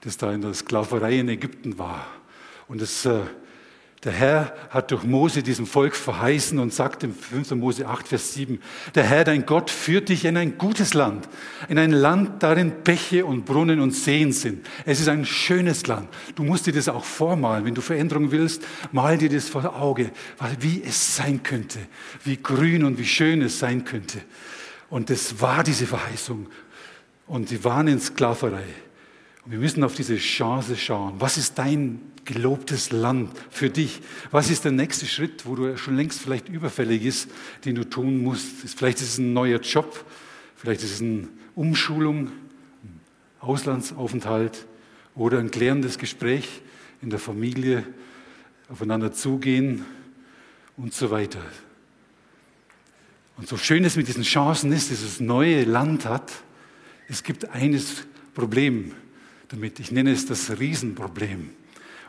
[0.00, 2.06] das da in der Sklaverei in Ägypten war.
[2.68, 3.20] Und das äh,
[4.04, 7.52] der Herr hat durch Mose diesem Volk verheißen und sagt im 5.
[7.52, 8.60] Mose 8, Vers 7,
[8.94, 11.28] der Herr, dein Gott, führt dich in ein gutes Land,
[11.68, 14.66] in ein Land, darin Bäche und Brunnen und Seen sind.
[14.84, 16.08] Es ist ein schönes Land.
[16.34, 17.64] Du musst dir das auch vormalen.
[17.64, 20.10] Wenn du Veränderung willst, mal dir das vor Auge,
[20.60, 21.78] wie es sein könnte,
[22.22, 24.20] wie grün und wie schön es sein könnte.
[24.90, 26.48] Und das war diese Verheißung.
[27.26, 28.85] Und sie waren in Sklaverei.
[29.48, 31.14] Wir müssen auf diese Chance schauen.
[31.20, 34.00] Was ist dein gelobtes Land für dich?
[34.32, 37.30] Was ist der nächste Schritt, wo du schon längst vielleicht überfällig ist,
[37.64, 38.68] den du tun musst?
[38.76, 40.04] Vielleicht ist es ein neuer Job,
[40.56, 42.26] vielleicht ist es eine Umschulung,
[42.82, 43.00] ein
[43.38, 44.66] Auslandsaufenthalt
[45.14, 46.62] oder ein klärendes Gespräch
[47.00, 47.86] in der Familie,
[48.68, 49.84] aufeinander zugehen
[50.76, 51.42] und so weiter.
[53.36, 56.32] Und so schön es mit diesen Chancen ist, dieses neue Land hat,
[57.08, 58.92] es gibt eines Problem
[59.48, 59.80] damit.
[59.80, 61.50] Ich nenne es das Riesenproblem.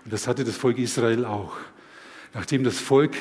[0.04, 1.58] Und das hatte das Volk Israel auch.
[2.34, 3.16] Nachdem das Volk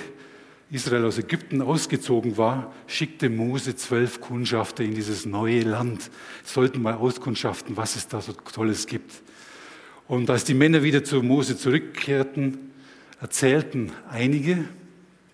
[0.70, 6.11] Israel aus Ägypten ausgezogen war, schickte Mose zwölf Kundschafter in dieses neue Land.
[6.44, 9.22] Sollten mal auskundschaften, was es da so Tolles gibt.
[10.09, 12.72] Und als die Männer wieder zu Mose zurückkehrten,
[13.20, 14.64] erzählten einige,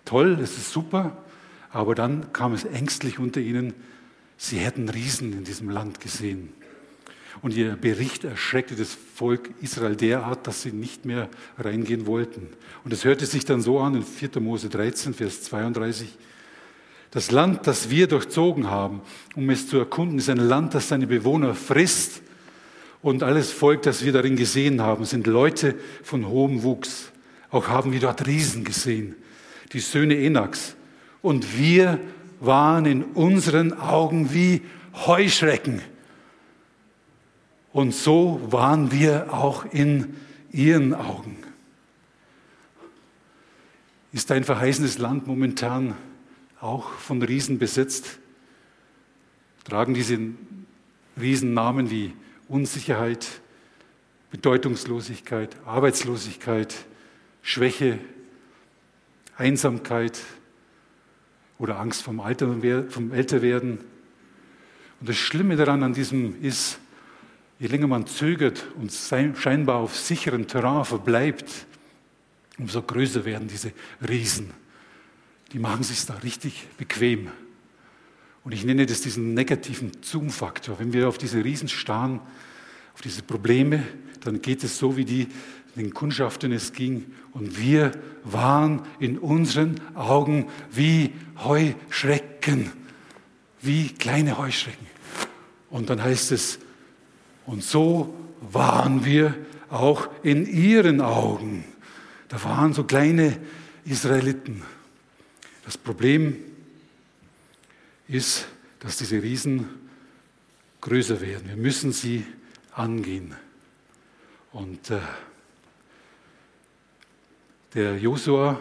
[0.05, 1.23] toll, das ist super,
[1.71, 3.73] aber dann kam es ängstlich unter ihnen,
[4.37, 6.53] sie hätten Riesen in diesem Land gesehen.
[7.41, 12.47] Und ihr Bericht erschreckte das Volk Israel derart, dass sie nicht mehr reingehen wollten.
[12.83, 14.39] Und es hörte sich dann so an in 4.
[14.39, 16.17] Mose 13, Vers 32.
[17.11, 19.01] Das Land, das wir durchzogen haben,
[19.35, 22.21] um es zu erkunden, ist ein Land, das seine Bewohner frisst.
[23.01, 27.11] Und alles Volk, das wir darin gesehen haben, sind Leute von hohem Wuchs.
[27.51, 29.15] Auch haben wir dort Riesen gesehen,
[29.73, 30.75] die Söhne Enaks.
[31.21, 31.99] Und wir
[32.39, 34.61] waren in unseren Augen wie
[35.05, 35.81] Heuschrecken
[37.73, 40.15] und so waren wir auch in
[40.51, 41.37] ihren Augen.
[44.11, 45.95] Ist dein verheißenes Land momentan
[46.61, 48.19] auch von Riesen besetzt?
[49.63, 50.19] Tragen diese
[51.19, 52.13] Riesen Namen wie
[52.47, 53.27] Unsicherheit,
[54.29, 56.75] Bedeutungslosigkeit, Arbeitslosigkeit,
[57.41, 57.97] Schwäche,
[59.35, 60.19] Einsamkeit
[61.57, 62.55] oder Angst vom, Alter,
[62.89, 63.79] vom Älterwerden?
[64.99, 66.79] Und das Schlimme daran an diesem ist,
[67.63, 71.65] Je länger man zögert und scheinbar auf sicherem Terrain verbleibt,
[72.57, 73.71] umso größer werden diese
[74.05, 74.51] Riesen.
[75.53, 77.31] Die machen sich da richtig bequem.
[78.43, 80.77] Und ich nenne das diesen negativen Zoom-Faktor.
[80.77, 82.19] Wenn wir auf diese Riesen starren,
[82.95, 83.81] auf diese Probleme,
[84.25, 85.29] dann geht es so, wie die
[85.77, 87.13] den Kundschaftern es ging.
[87.31, 87.93] Und wir
[88.25, 92.73] waren in unseren Augen wie Heuschrecken,
[93.61, 94.85] wie kleine Heuschrecken.
[95.69, 96.59] Und dann heißt es,
[97.45, 99.35] und so waren wir
[99.69, 101.65] auch in ihren Augen.
[102.27, 103.39] Da waren so kleine
[103.85, 104.63] Israeliten.
[105.65, 106.37] Das Problem
[108.07, 108.47] ist,
[108.79, 109.67] dass diese Riesen
[110.81, 111.47] größer werden.
[111.47, 112.25] Wir müssen sie
[112.73, 113.33] angehen.
[114.51, 114.99] Und äh,
[117.73, 118.59] der Josua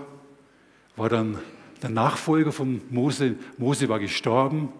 [0.97, 1.38] war dann
[1.83, 3.35] der Nachfolger von Mose.
[3.59, 4.73] Mose war gestorben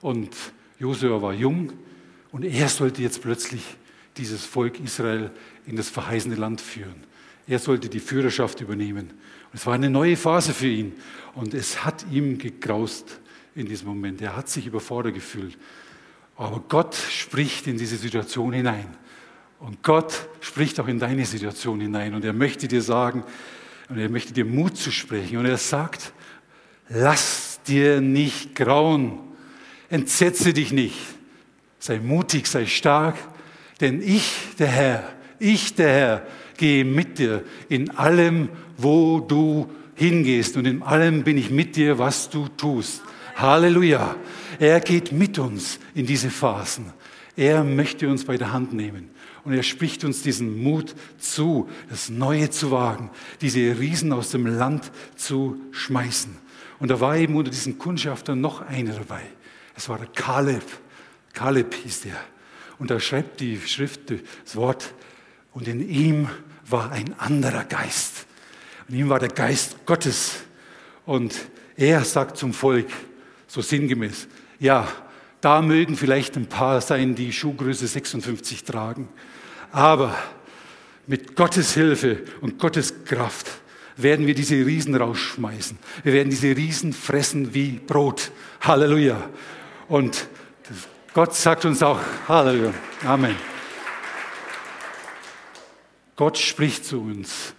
[0.00, 0.36] und
[0.78, 1.72] Josua war jung.
[2.34, 3.62] Und er sollte jetzt plötzlich
[4.16, 5.30] dieses Volk Israel
[5.66, 7.04] in das verheißene Land führen.
[7.46, 9.10] Er sollte die Führerschaft übernehmen.
[9.10, 10.94] Und es war eine neue Phase für ihn.
[11.36, 13.20] Und es hat ihm gegraust.
[13.54, 14.20] in diesem Moment.
[14.20, 15.56] Er hat sich überfordert gefühlt.
[16.34, 18.88] Aber Gott spricht in diese Situation hinein.
[19.60, 22.14] Und Gott spricht auch in deine Situation hinein.
[22.14, 23.22] Und er möchte dir sagen,
[23.88, 25.36] und er möchte dir Mut zu sprechen.
[25.36, 26.12] Und er sagt,
[26.88, 29.20] lass dir nicht grauen.
[29.88, 30.98] Entsetze dich nicht.
[31.86, 33.14] Sei mutig, sei stark.
[33.78, 40.56] Denn ich, der Herr, ich, der Herr, gehe mit dir in allem, wo du hingehst.
[40.56, 43.02] Und in allem bin ich mit dir, was du tust.
[43.36, 44.16] Halleluja.
[44.58, 46.86] Er geht mit uns in diese Phasen.
[47.36, 49.10] Er möchte uns bei der Hand nehmen.
[49.44, 53.10] Und er spricht uns diesen Mut zu, das Neue zu wagen,
[53.42, 56.34] diese Riesen aus dem Land zu schmeißen.
[56.78, 59.20] Und da war eben unter diesen Kundschaftern noch einer dabei.
[59.76, 60.64] Es war der Kaleb.
[61.34, 62.16] Kaleb hieß der.
[62.78, 64.12] Und da schreibt die Schrift
[64.44, 64.94] das Wort,
[65.52, 66.28] und in ihm
[66.66, 68.26] war ein anderer Geist.
[68.88, 70.40] In ihm war der Geist Gottes.
[71.06, 71.34] Und
[71.76, 72.88] er sagt zum Volk,
[73.46, 74.26] so sinngemäß,
[74.58, 74.88] ja,
[75.40, 79.08] da mögen vielleicht ein paar sein, die Schuhgröße 56 tragen.
[79.70, 80.16] Aber
[81.06, 83.50] mit Gottes Hilfe und Gottes Kraft
[83.96, 85.78] werden wir diese Riesen rausschmeißen.
[86.02, 88.32] Wir werden diese Riesen fressen wie Brot.
[88.60, 89.28] Halleluja.
[89.88, 90.26] Und
[91.14, 92.74] Gott sagt uns auch Halleluja.
[93.06, 93.36] Amen.
[96.16, 97.54] Gott spricht zu uns.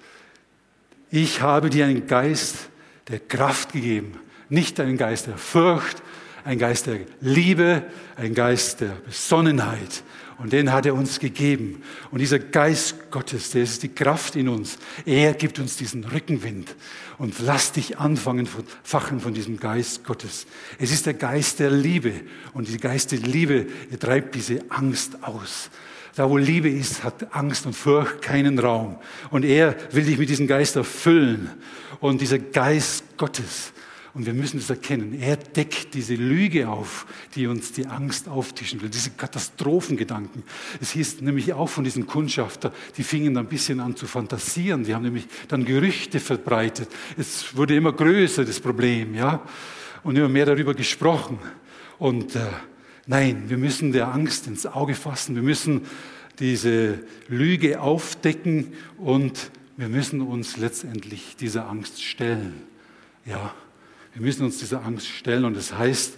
[1.09, 2.67] Ich habe dir einen Geist
[3.07, 6.03] der Kraft gegeben, nicht einen Geist der Furcht,
[6.43, 7.83] ein Geist der Liebe,
[8.17, 10.03] ein Geist der Besonnenheit.
[10.37, 11.81] Und den hat er uns gegeben.
[12.11, 14.77] Und dieser Geist Gottes, der ist die Kraft in uns.
[15.05, 16.75] Er gibt uns diesen Rückenwind.
[17.17, 18.47] Und lass dich anfangen,
[18.83, 20.45] fachen von diesem Geist Gottes.
[20.77, 22.13] Es ist der Geist der Liebe.
[22.53, 25.69] Und die Geist der Liebe der treibt diese Angst aus.
[26.15, 28.97] Da, wo Liebe ist, hat Angst und Furcht keinen Raum.
[29.31, 31.49] Und er will dich mit diesem Geist erfüllen.
[31.99, 33.73] Und dieser Geist Gottes,
[34.15, 35.13] und wir müssen es erkennen.
[35.19, 40.43] Er deckt diese Lüge auf, die uns die Angst auftischen will, diese Katastrophengedanken.
[40.79, 44.85] Es hieß nämlich auch von diesen Kundschafter, die fingen dann ein bisschen an zu fantasieren.
[44.85, 46.87] Die haben nämlich dann Gerüchte verbreitet.
[47.17, 49.43] Es wurde immer größer, das Problem, ja.
[50.01, 51.37] Und immer mehr darüber gesprochen.
[51.99, 52.39] Und äh,
[53.07, 55.35] nein, wir müssen der Angst ins Auge fassen.
[55.35, 55.81] Wir müssen
[56.39, 62.63] diese Lüge aufdecken und wir müssen uns letztendlich dieser Angst stellen.
[63.25, 63.53] Ja.
[64.15, 66.13] Wir müssen uns dieser Angst stellen und das heißt,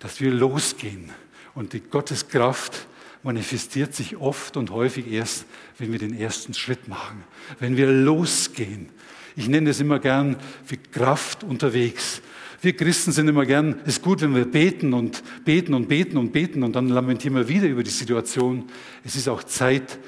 [0.00, 1.10] dass wir losgehen.
[1.54, 2.86] Und die Gotteskraft
[3.22, 5.46] manifestiert sich oft und häufig erst,
[5.78, 7.22] wenn wir den ersten Schritt machen,
[7.60, 8.88] wenn wir losgehen.
[9.36, 12.20] Ich nenne es immer gern wie Kraft unterwegs.
[12.62, 16.16] Wir Christen sind immer gern, es ist gut, wenn wir beten und beten und beten
[16.16, 18.68] und beten und dann lamentieren wir wieder über die Situation.
[19.04, 19.98] Es ist auch Zeit,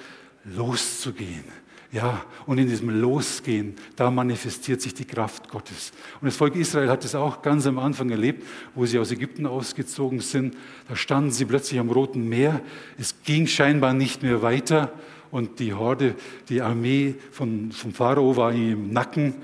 [0.44, 1.44] loszugehen.
[1.92, 5.92] Ja, und in diesem Losgehen, da manifestiert sich die Kraft Gottes.
[6.22, 9.44] Und das Volk Israel hat es auch ganz am Anfang erlebt, wo sie aus Ägypten
[9.44, 10.56] ausgezogen sind.
[10.88, 12.62] Da standen sie plötzlich am Roten Meer.
[12.98, 14.90] Es ging scheinbar nicht mehr weiter.
[15.30, 16.14] Und die Horde,
[16.48, 19.34] die Armee von, vom Pharao war im Nacken.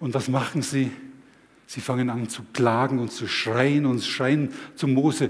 [0.00, 0.90] Und was machen sie?
[1.66, 5.28] Sie fangen an zu klagen und zu schreien und schreien zu Mose.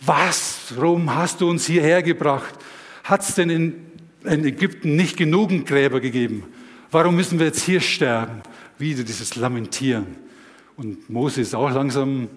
[0.00, 2.54] Was, warum hast du uns hierher gebracht?
[3.02, 3.89] Hat es denn in
[4.24, 6.44] in Ägypten nicht genügend Gräber gegeben.
[6.90, 8.42] Warum müssen wir jetzt hier sterben?
[8.78, 10.06] Wieder dieses Lamentieren.
[10.76, 12.28] Und Mose ist auch langsam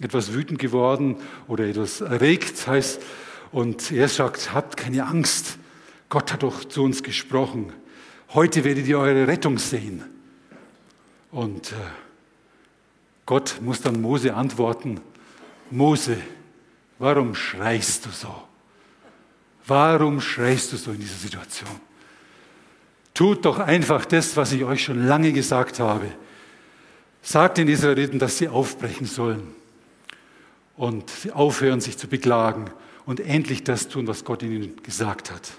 [0.00, 1.16] etwas wütend geworden
[1.48, 3.00] oder etwas erregt, heißt,
[3.52, 5.58] und er sagt, habt keine Angst.
[6.08, 7.72] Gott hat doch zu uns gesprochen.
[8.34, 10.02] Heute werdet ihr eure Rettung sehen.
[11.30, 11.74] Und äh,
[13.26, 15.00] Gott muss dann Mose antworten,
[15.70, 16.16] Mose,
[16.98, 18.34] warum schreist du so?
[19.66, 21.70] Warum schreist du so in dieser Situation?
[23.14, 26.06] Tut doch einfach das, was ich euch schon lange gesagt habe.
[27.22, 29.54] Sagt den Israeliten, dass sie aufbrechen sollen
[30.76, 32.70] und sie aufhören, sich zu beklagen
[33.06, 35.52] und endlich das tun, was Gott ihnen gesagt hat.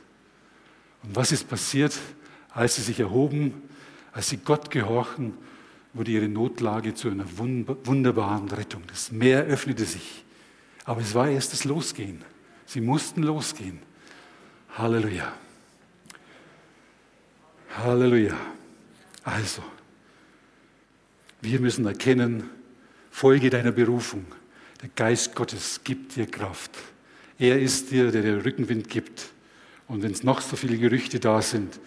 [1.03, 1.97] Und was ist passiert,
[2.49, 3.61] als sie sich erhoben,
[4.11, 5.33] als sie Gott gehorchen,
[5.93, 8.83] wurde ihre Notlage zu einer wunderbaren Rettung.
[8.87, 10.23] Das Meer öffnete sich.
[10.85, 12.23] Aber es war erst das Losgehen.
[12.65, 13.79] Sie mussten losgehen.
[14.77, 15.31] Halleluja.
[17.77, 18.37] Halleluja.
[19.23, 19.61] Also,
[21.41, 22.49] wir müssen erkennen,
[23.11, 24.25] folge deiner Berufung.
[24.81, 26.71] Der Geist Gottes gibt dir Kraft.
[27.37, 29.29] Er ist dir, der dir Rückenwind gibt.
[29.87, 31.79] Und wenn es noch so viele Gerüchte da sind,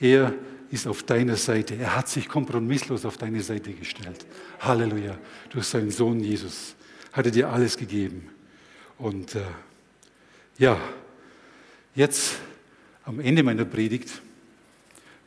[0.00, 0.34] er
[0.70, 1.76] ist auf deiner Seite.
[1.76, 4.26] Er hat sich kompromisslos auf deine Seite gestellt.
[4.58, 5.16] Halleluja.
[5.50, 6.74] Durch seinen Sohn Jesus
[7.12, 8.28] hat er dir alles gegeben.
[8.98, 9.42] Und äh,
[10.58, 10.76] ja,
[11.94, 12.38] Jetzt
[13.04, 14.20] am Ende meiner Predigt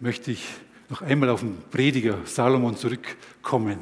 [0.02, 0.44] möchte ich
[0.90, 3.80] noch einmal auf den Prediger Salomon zurückkommen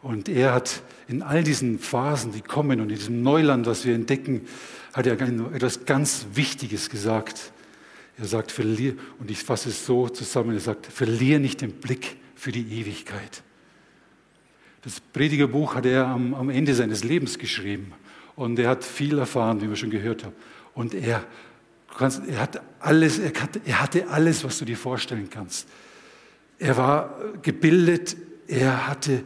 [0.00, 3.94] Und er hat in all diesen Phasen, die kommen und in diesem Neuland, was wir
[3.94, 4.46] entdecken,
[4.94, 7.52] hat er etwas ganz Wichtiges gesagt.
[8.16, 12.16] Er sagt, verlier, und ich fasse es so zusammen, er sagt, verlier nicht den Blick
[12.34, 13.42] für die Ewigkeit.
[14.82, 17.92] Das Predigerbuch hat er am, am Ende seines Lebens geschrieben
[18.36, 20.34] und er hat viel erfahren, wie wir schon gehört haben.
[20.72, 21.26] Und er,
[21.98, 25.66] er, hat alles, er, hatte, er hatte alles, was du dir vorstellen kannst.
[26.58, 28.16] Er war gebildet,
[28.48, 29.22] er hatte,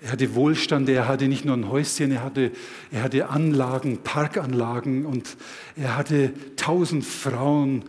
[0.00, 2.52] er hatte Wohlstand, er hatte nicht nur ein Häuschen, er hatte,
[2.90, 5.36] er hatte Anlagen, Parkanlagen und
[5.76, 7.84] er hatte tausend Frauen,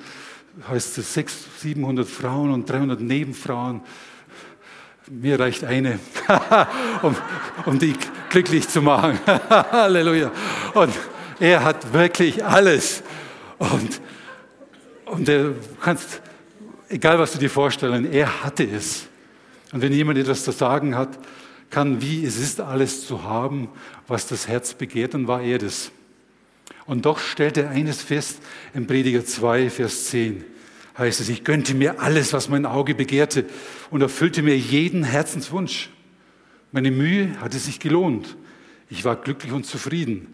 [0.70, 3.82] heißt es 600, 700 Frauen und 300 Nebenfrauen.
[5.10, 6.00] Mir reicht eine,
[7.04, 7.16] um,
[7.66, 7.94] um die
[8.30, 9.20] glücklich zu machen.
[9.50, 10.32] Halleluja.
[10.74, 10.94] Und
[11.40, 13.04] er hat wirklich alles.
[13.58, 14.02] Und,
[15.06, 16.22] und du kannst,
[16.90, 19.08] egal was du dir vorstellen, er hatte es.
[19.72, 21.18] Und wenn jemand etwas zu sagen hat,
[21.70, 23.70] kann, wie es ist, alles zu haben,
[24.08, 25.92] was das Herz begehrt, dann war er das.
[26.86, 28.40] Und doch stellt er eines fest
[28.74, 30.46] im Prediger 2, Vers 10
[30.98, 33.46] heißt es, ich gönnte mir alles, was mein Auge begehrte
[33.90, 35.90] und erfüllte mir jeden Herzenswunsch.
[36.72, 38.38] Meine Mühe hatte sich gelohnt.
[38.90, 40.34] Ich war glücklich und zufrieden.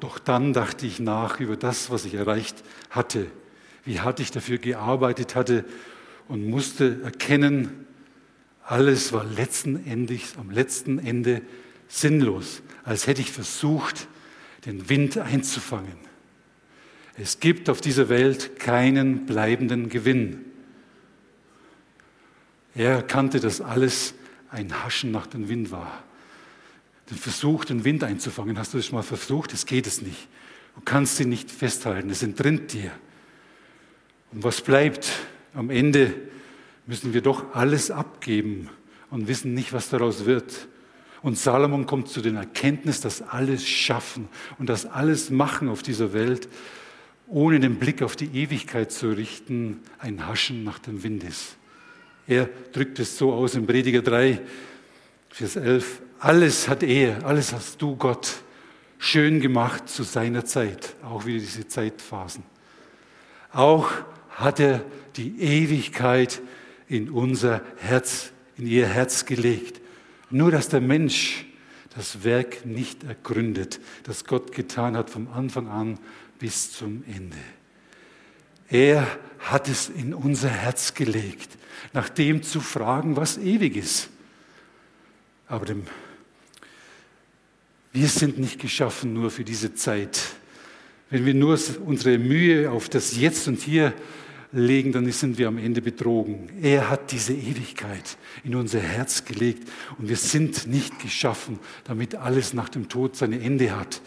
[0.00, 3.26] Doch dann dachte ich nach über das, was ich erreicht hatte,
[3.84, 5.64] wie hart ich dafür gearbeitet hatte
[6.28, 7.86] und musste erkennen,
[8.64, 11.40] alles war letzten Endes, am letzten Ende
[11.88, 14.08] sinnlos, als hätte ich versucht,
[14.66, 15.96] den Wind einzufangen.
[17.16, 20.44] Es gibt auf dieser Welt keinen bleibenden Gewinn.
[22.74, 24.14] Er erkannte, dass alles
[24.50, 26.04] ein Haschen nach dem Wind war.
[27.10, 29.52] Den Versuch, den Wind einzufangen, hast du das schon mal versucht?
[29.52, 30.28] Das geht es nicht.
[30.74, 32.90] Du kannst ihn nicht festhalten, es entrinnt dir.
[34.32, 35.10] Und was bleibt?
[35.54, 36.14] Am Ende
[36.86, 38.68] müssen wir doch alles abgeben
[39.10, 40.68] und wissen nicht, was daraus wird.
[41.22, 46.12] Und Salomon kommt zu der Erkenntnis, dass alles schaffen und das alles machen auf dieser
[46.12, 46.48] Welt
[47.28, 51.56] ohne den Blick auf die Ewigkeit zu richten, ein Haschen nach dem Wind ist.
[52.26, 54.40] Er drückt es so aus im Prediger 3,
[55.28, 56.02] Vers 11.
[56.20, 58.42] Alles hat er, alles hast du, Gott,
[58.98, 60.96] schön gemacht zu seiner Zeit.
[61.04, 62.42] Auch wieder diese Zeitphasen.
[63.52, 63.90] Auch
[64.30, 64.84] hat er
[65.16, 66.40] die Ewigkeit
[66.88, 69.80] in unser Herz, in ihr Herz gelegt.
[70.30, 71.46] Nur dass der Mensch
[71.94, 75.98] das Werk nicht ergründet, das Gott getan hat vom Anfang an
[76.38, 77.36] bis zum Ende.
[78.68, 79.06] Er
[79.38, 81.56] hat es in unser Herz gelegt,
[81.92, 84.10] nach dem zu fragen, was ewig ist.
[85.46, 85.86] Aber dem,
[87.92, 90.20] wir sind nicht geschaffen nur für diese Zeit.
[91.10, 93.94] Wenn wir nur unsere Mühe auf das Jetzt und Hier
[94.52, 96.48] legen, dann sind wir am Ende betrogen.
[96.62, 102.52] Er hat diese Ewigkeit in unser Herz gelegt und wir sind nicht geschaffen, damit alles
[102.54, 104.00] nach dem Tod sein Ende hat.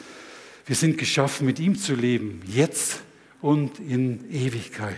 [0.65, 3.01] Wir sind geschaffen, mit ihm zu leben, jetzt
[3.41, 4.95] und in Ewigkeit.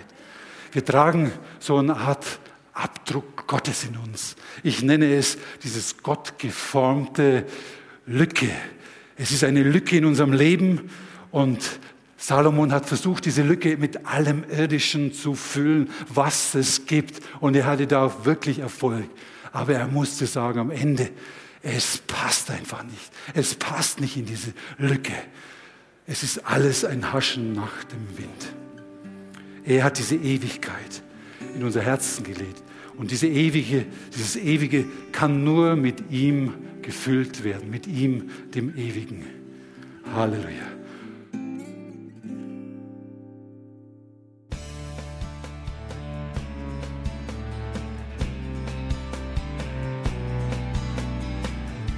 [0.71, 2.39] Wir tragen so eine Art
[2.73, 4.35] Abdruck Gottes in uns.
[4.63, 7.45] Ich nenne es dieses gottgeformte
[8.05, 8.49] Lücke.
[9.15, 10.89] Es ist eine Lücke in unserem Leben
[11.31, 11.79] und
[12.17, 17.21] Salomon hat versucht, diese Lücke mit allem Irdischen zu füllen, was es gibt.
[17.41, 19.09] Und er hatte da auch wirklich Erfolg.
[19.51, 21.09] Aber er musste sagen am Ende,
[21.61, 23.11] es passt einfach nicht.
[23.33, 25.13] Es passt nicht in diese Lücke.
[26.07, 28.53] Es ist alles ein Haschen nach dem Wind.
[29.65, 31.01] Er hat diese Ewigkeit
[31.55, 32.63] in unser Herzen gelegt.
[32.97, 39.25] Und diese ewige, dieses Ewige kann nur mit ihm gefüllt werden, mit ihm, dem Ewigen.
[40.15, 40.67] Halleluja.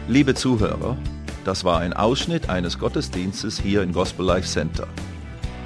[0.07, 0.95] Liebe Zuhörer,
[1.43, 4.87] das war ein Ausschnitt eines Gottesdienstes hier im Gospel Life Center.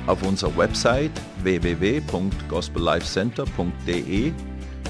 [0.07, 1.11] Auf unserer Website
[1.43, 4.31] www.gospellifecenter.de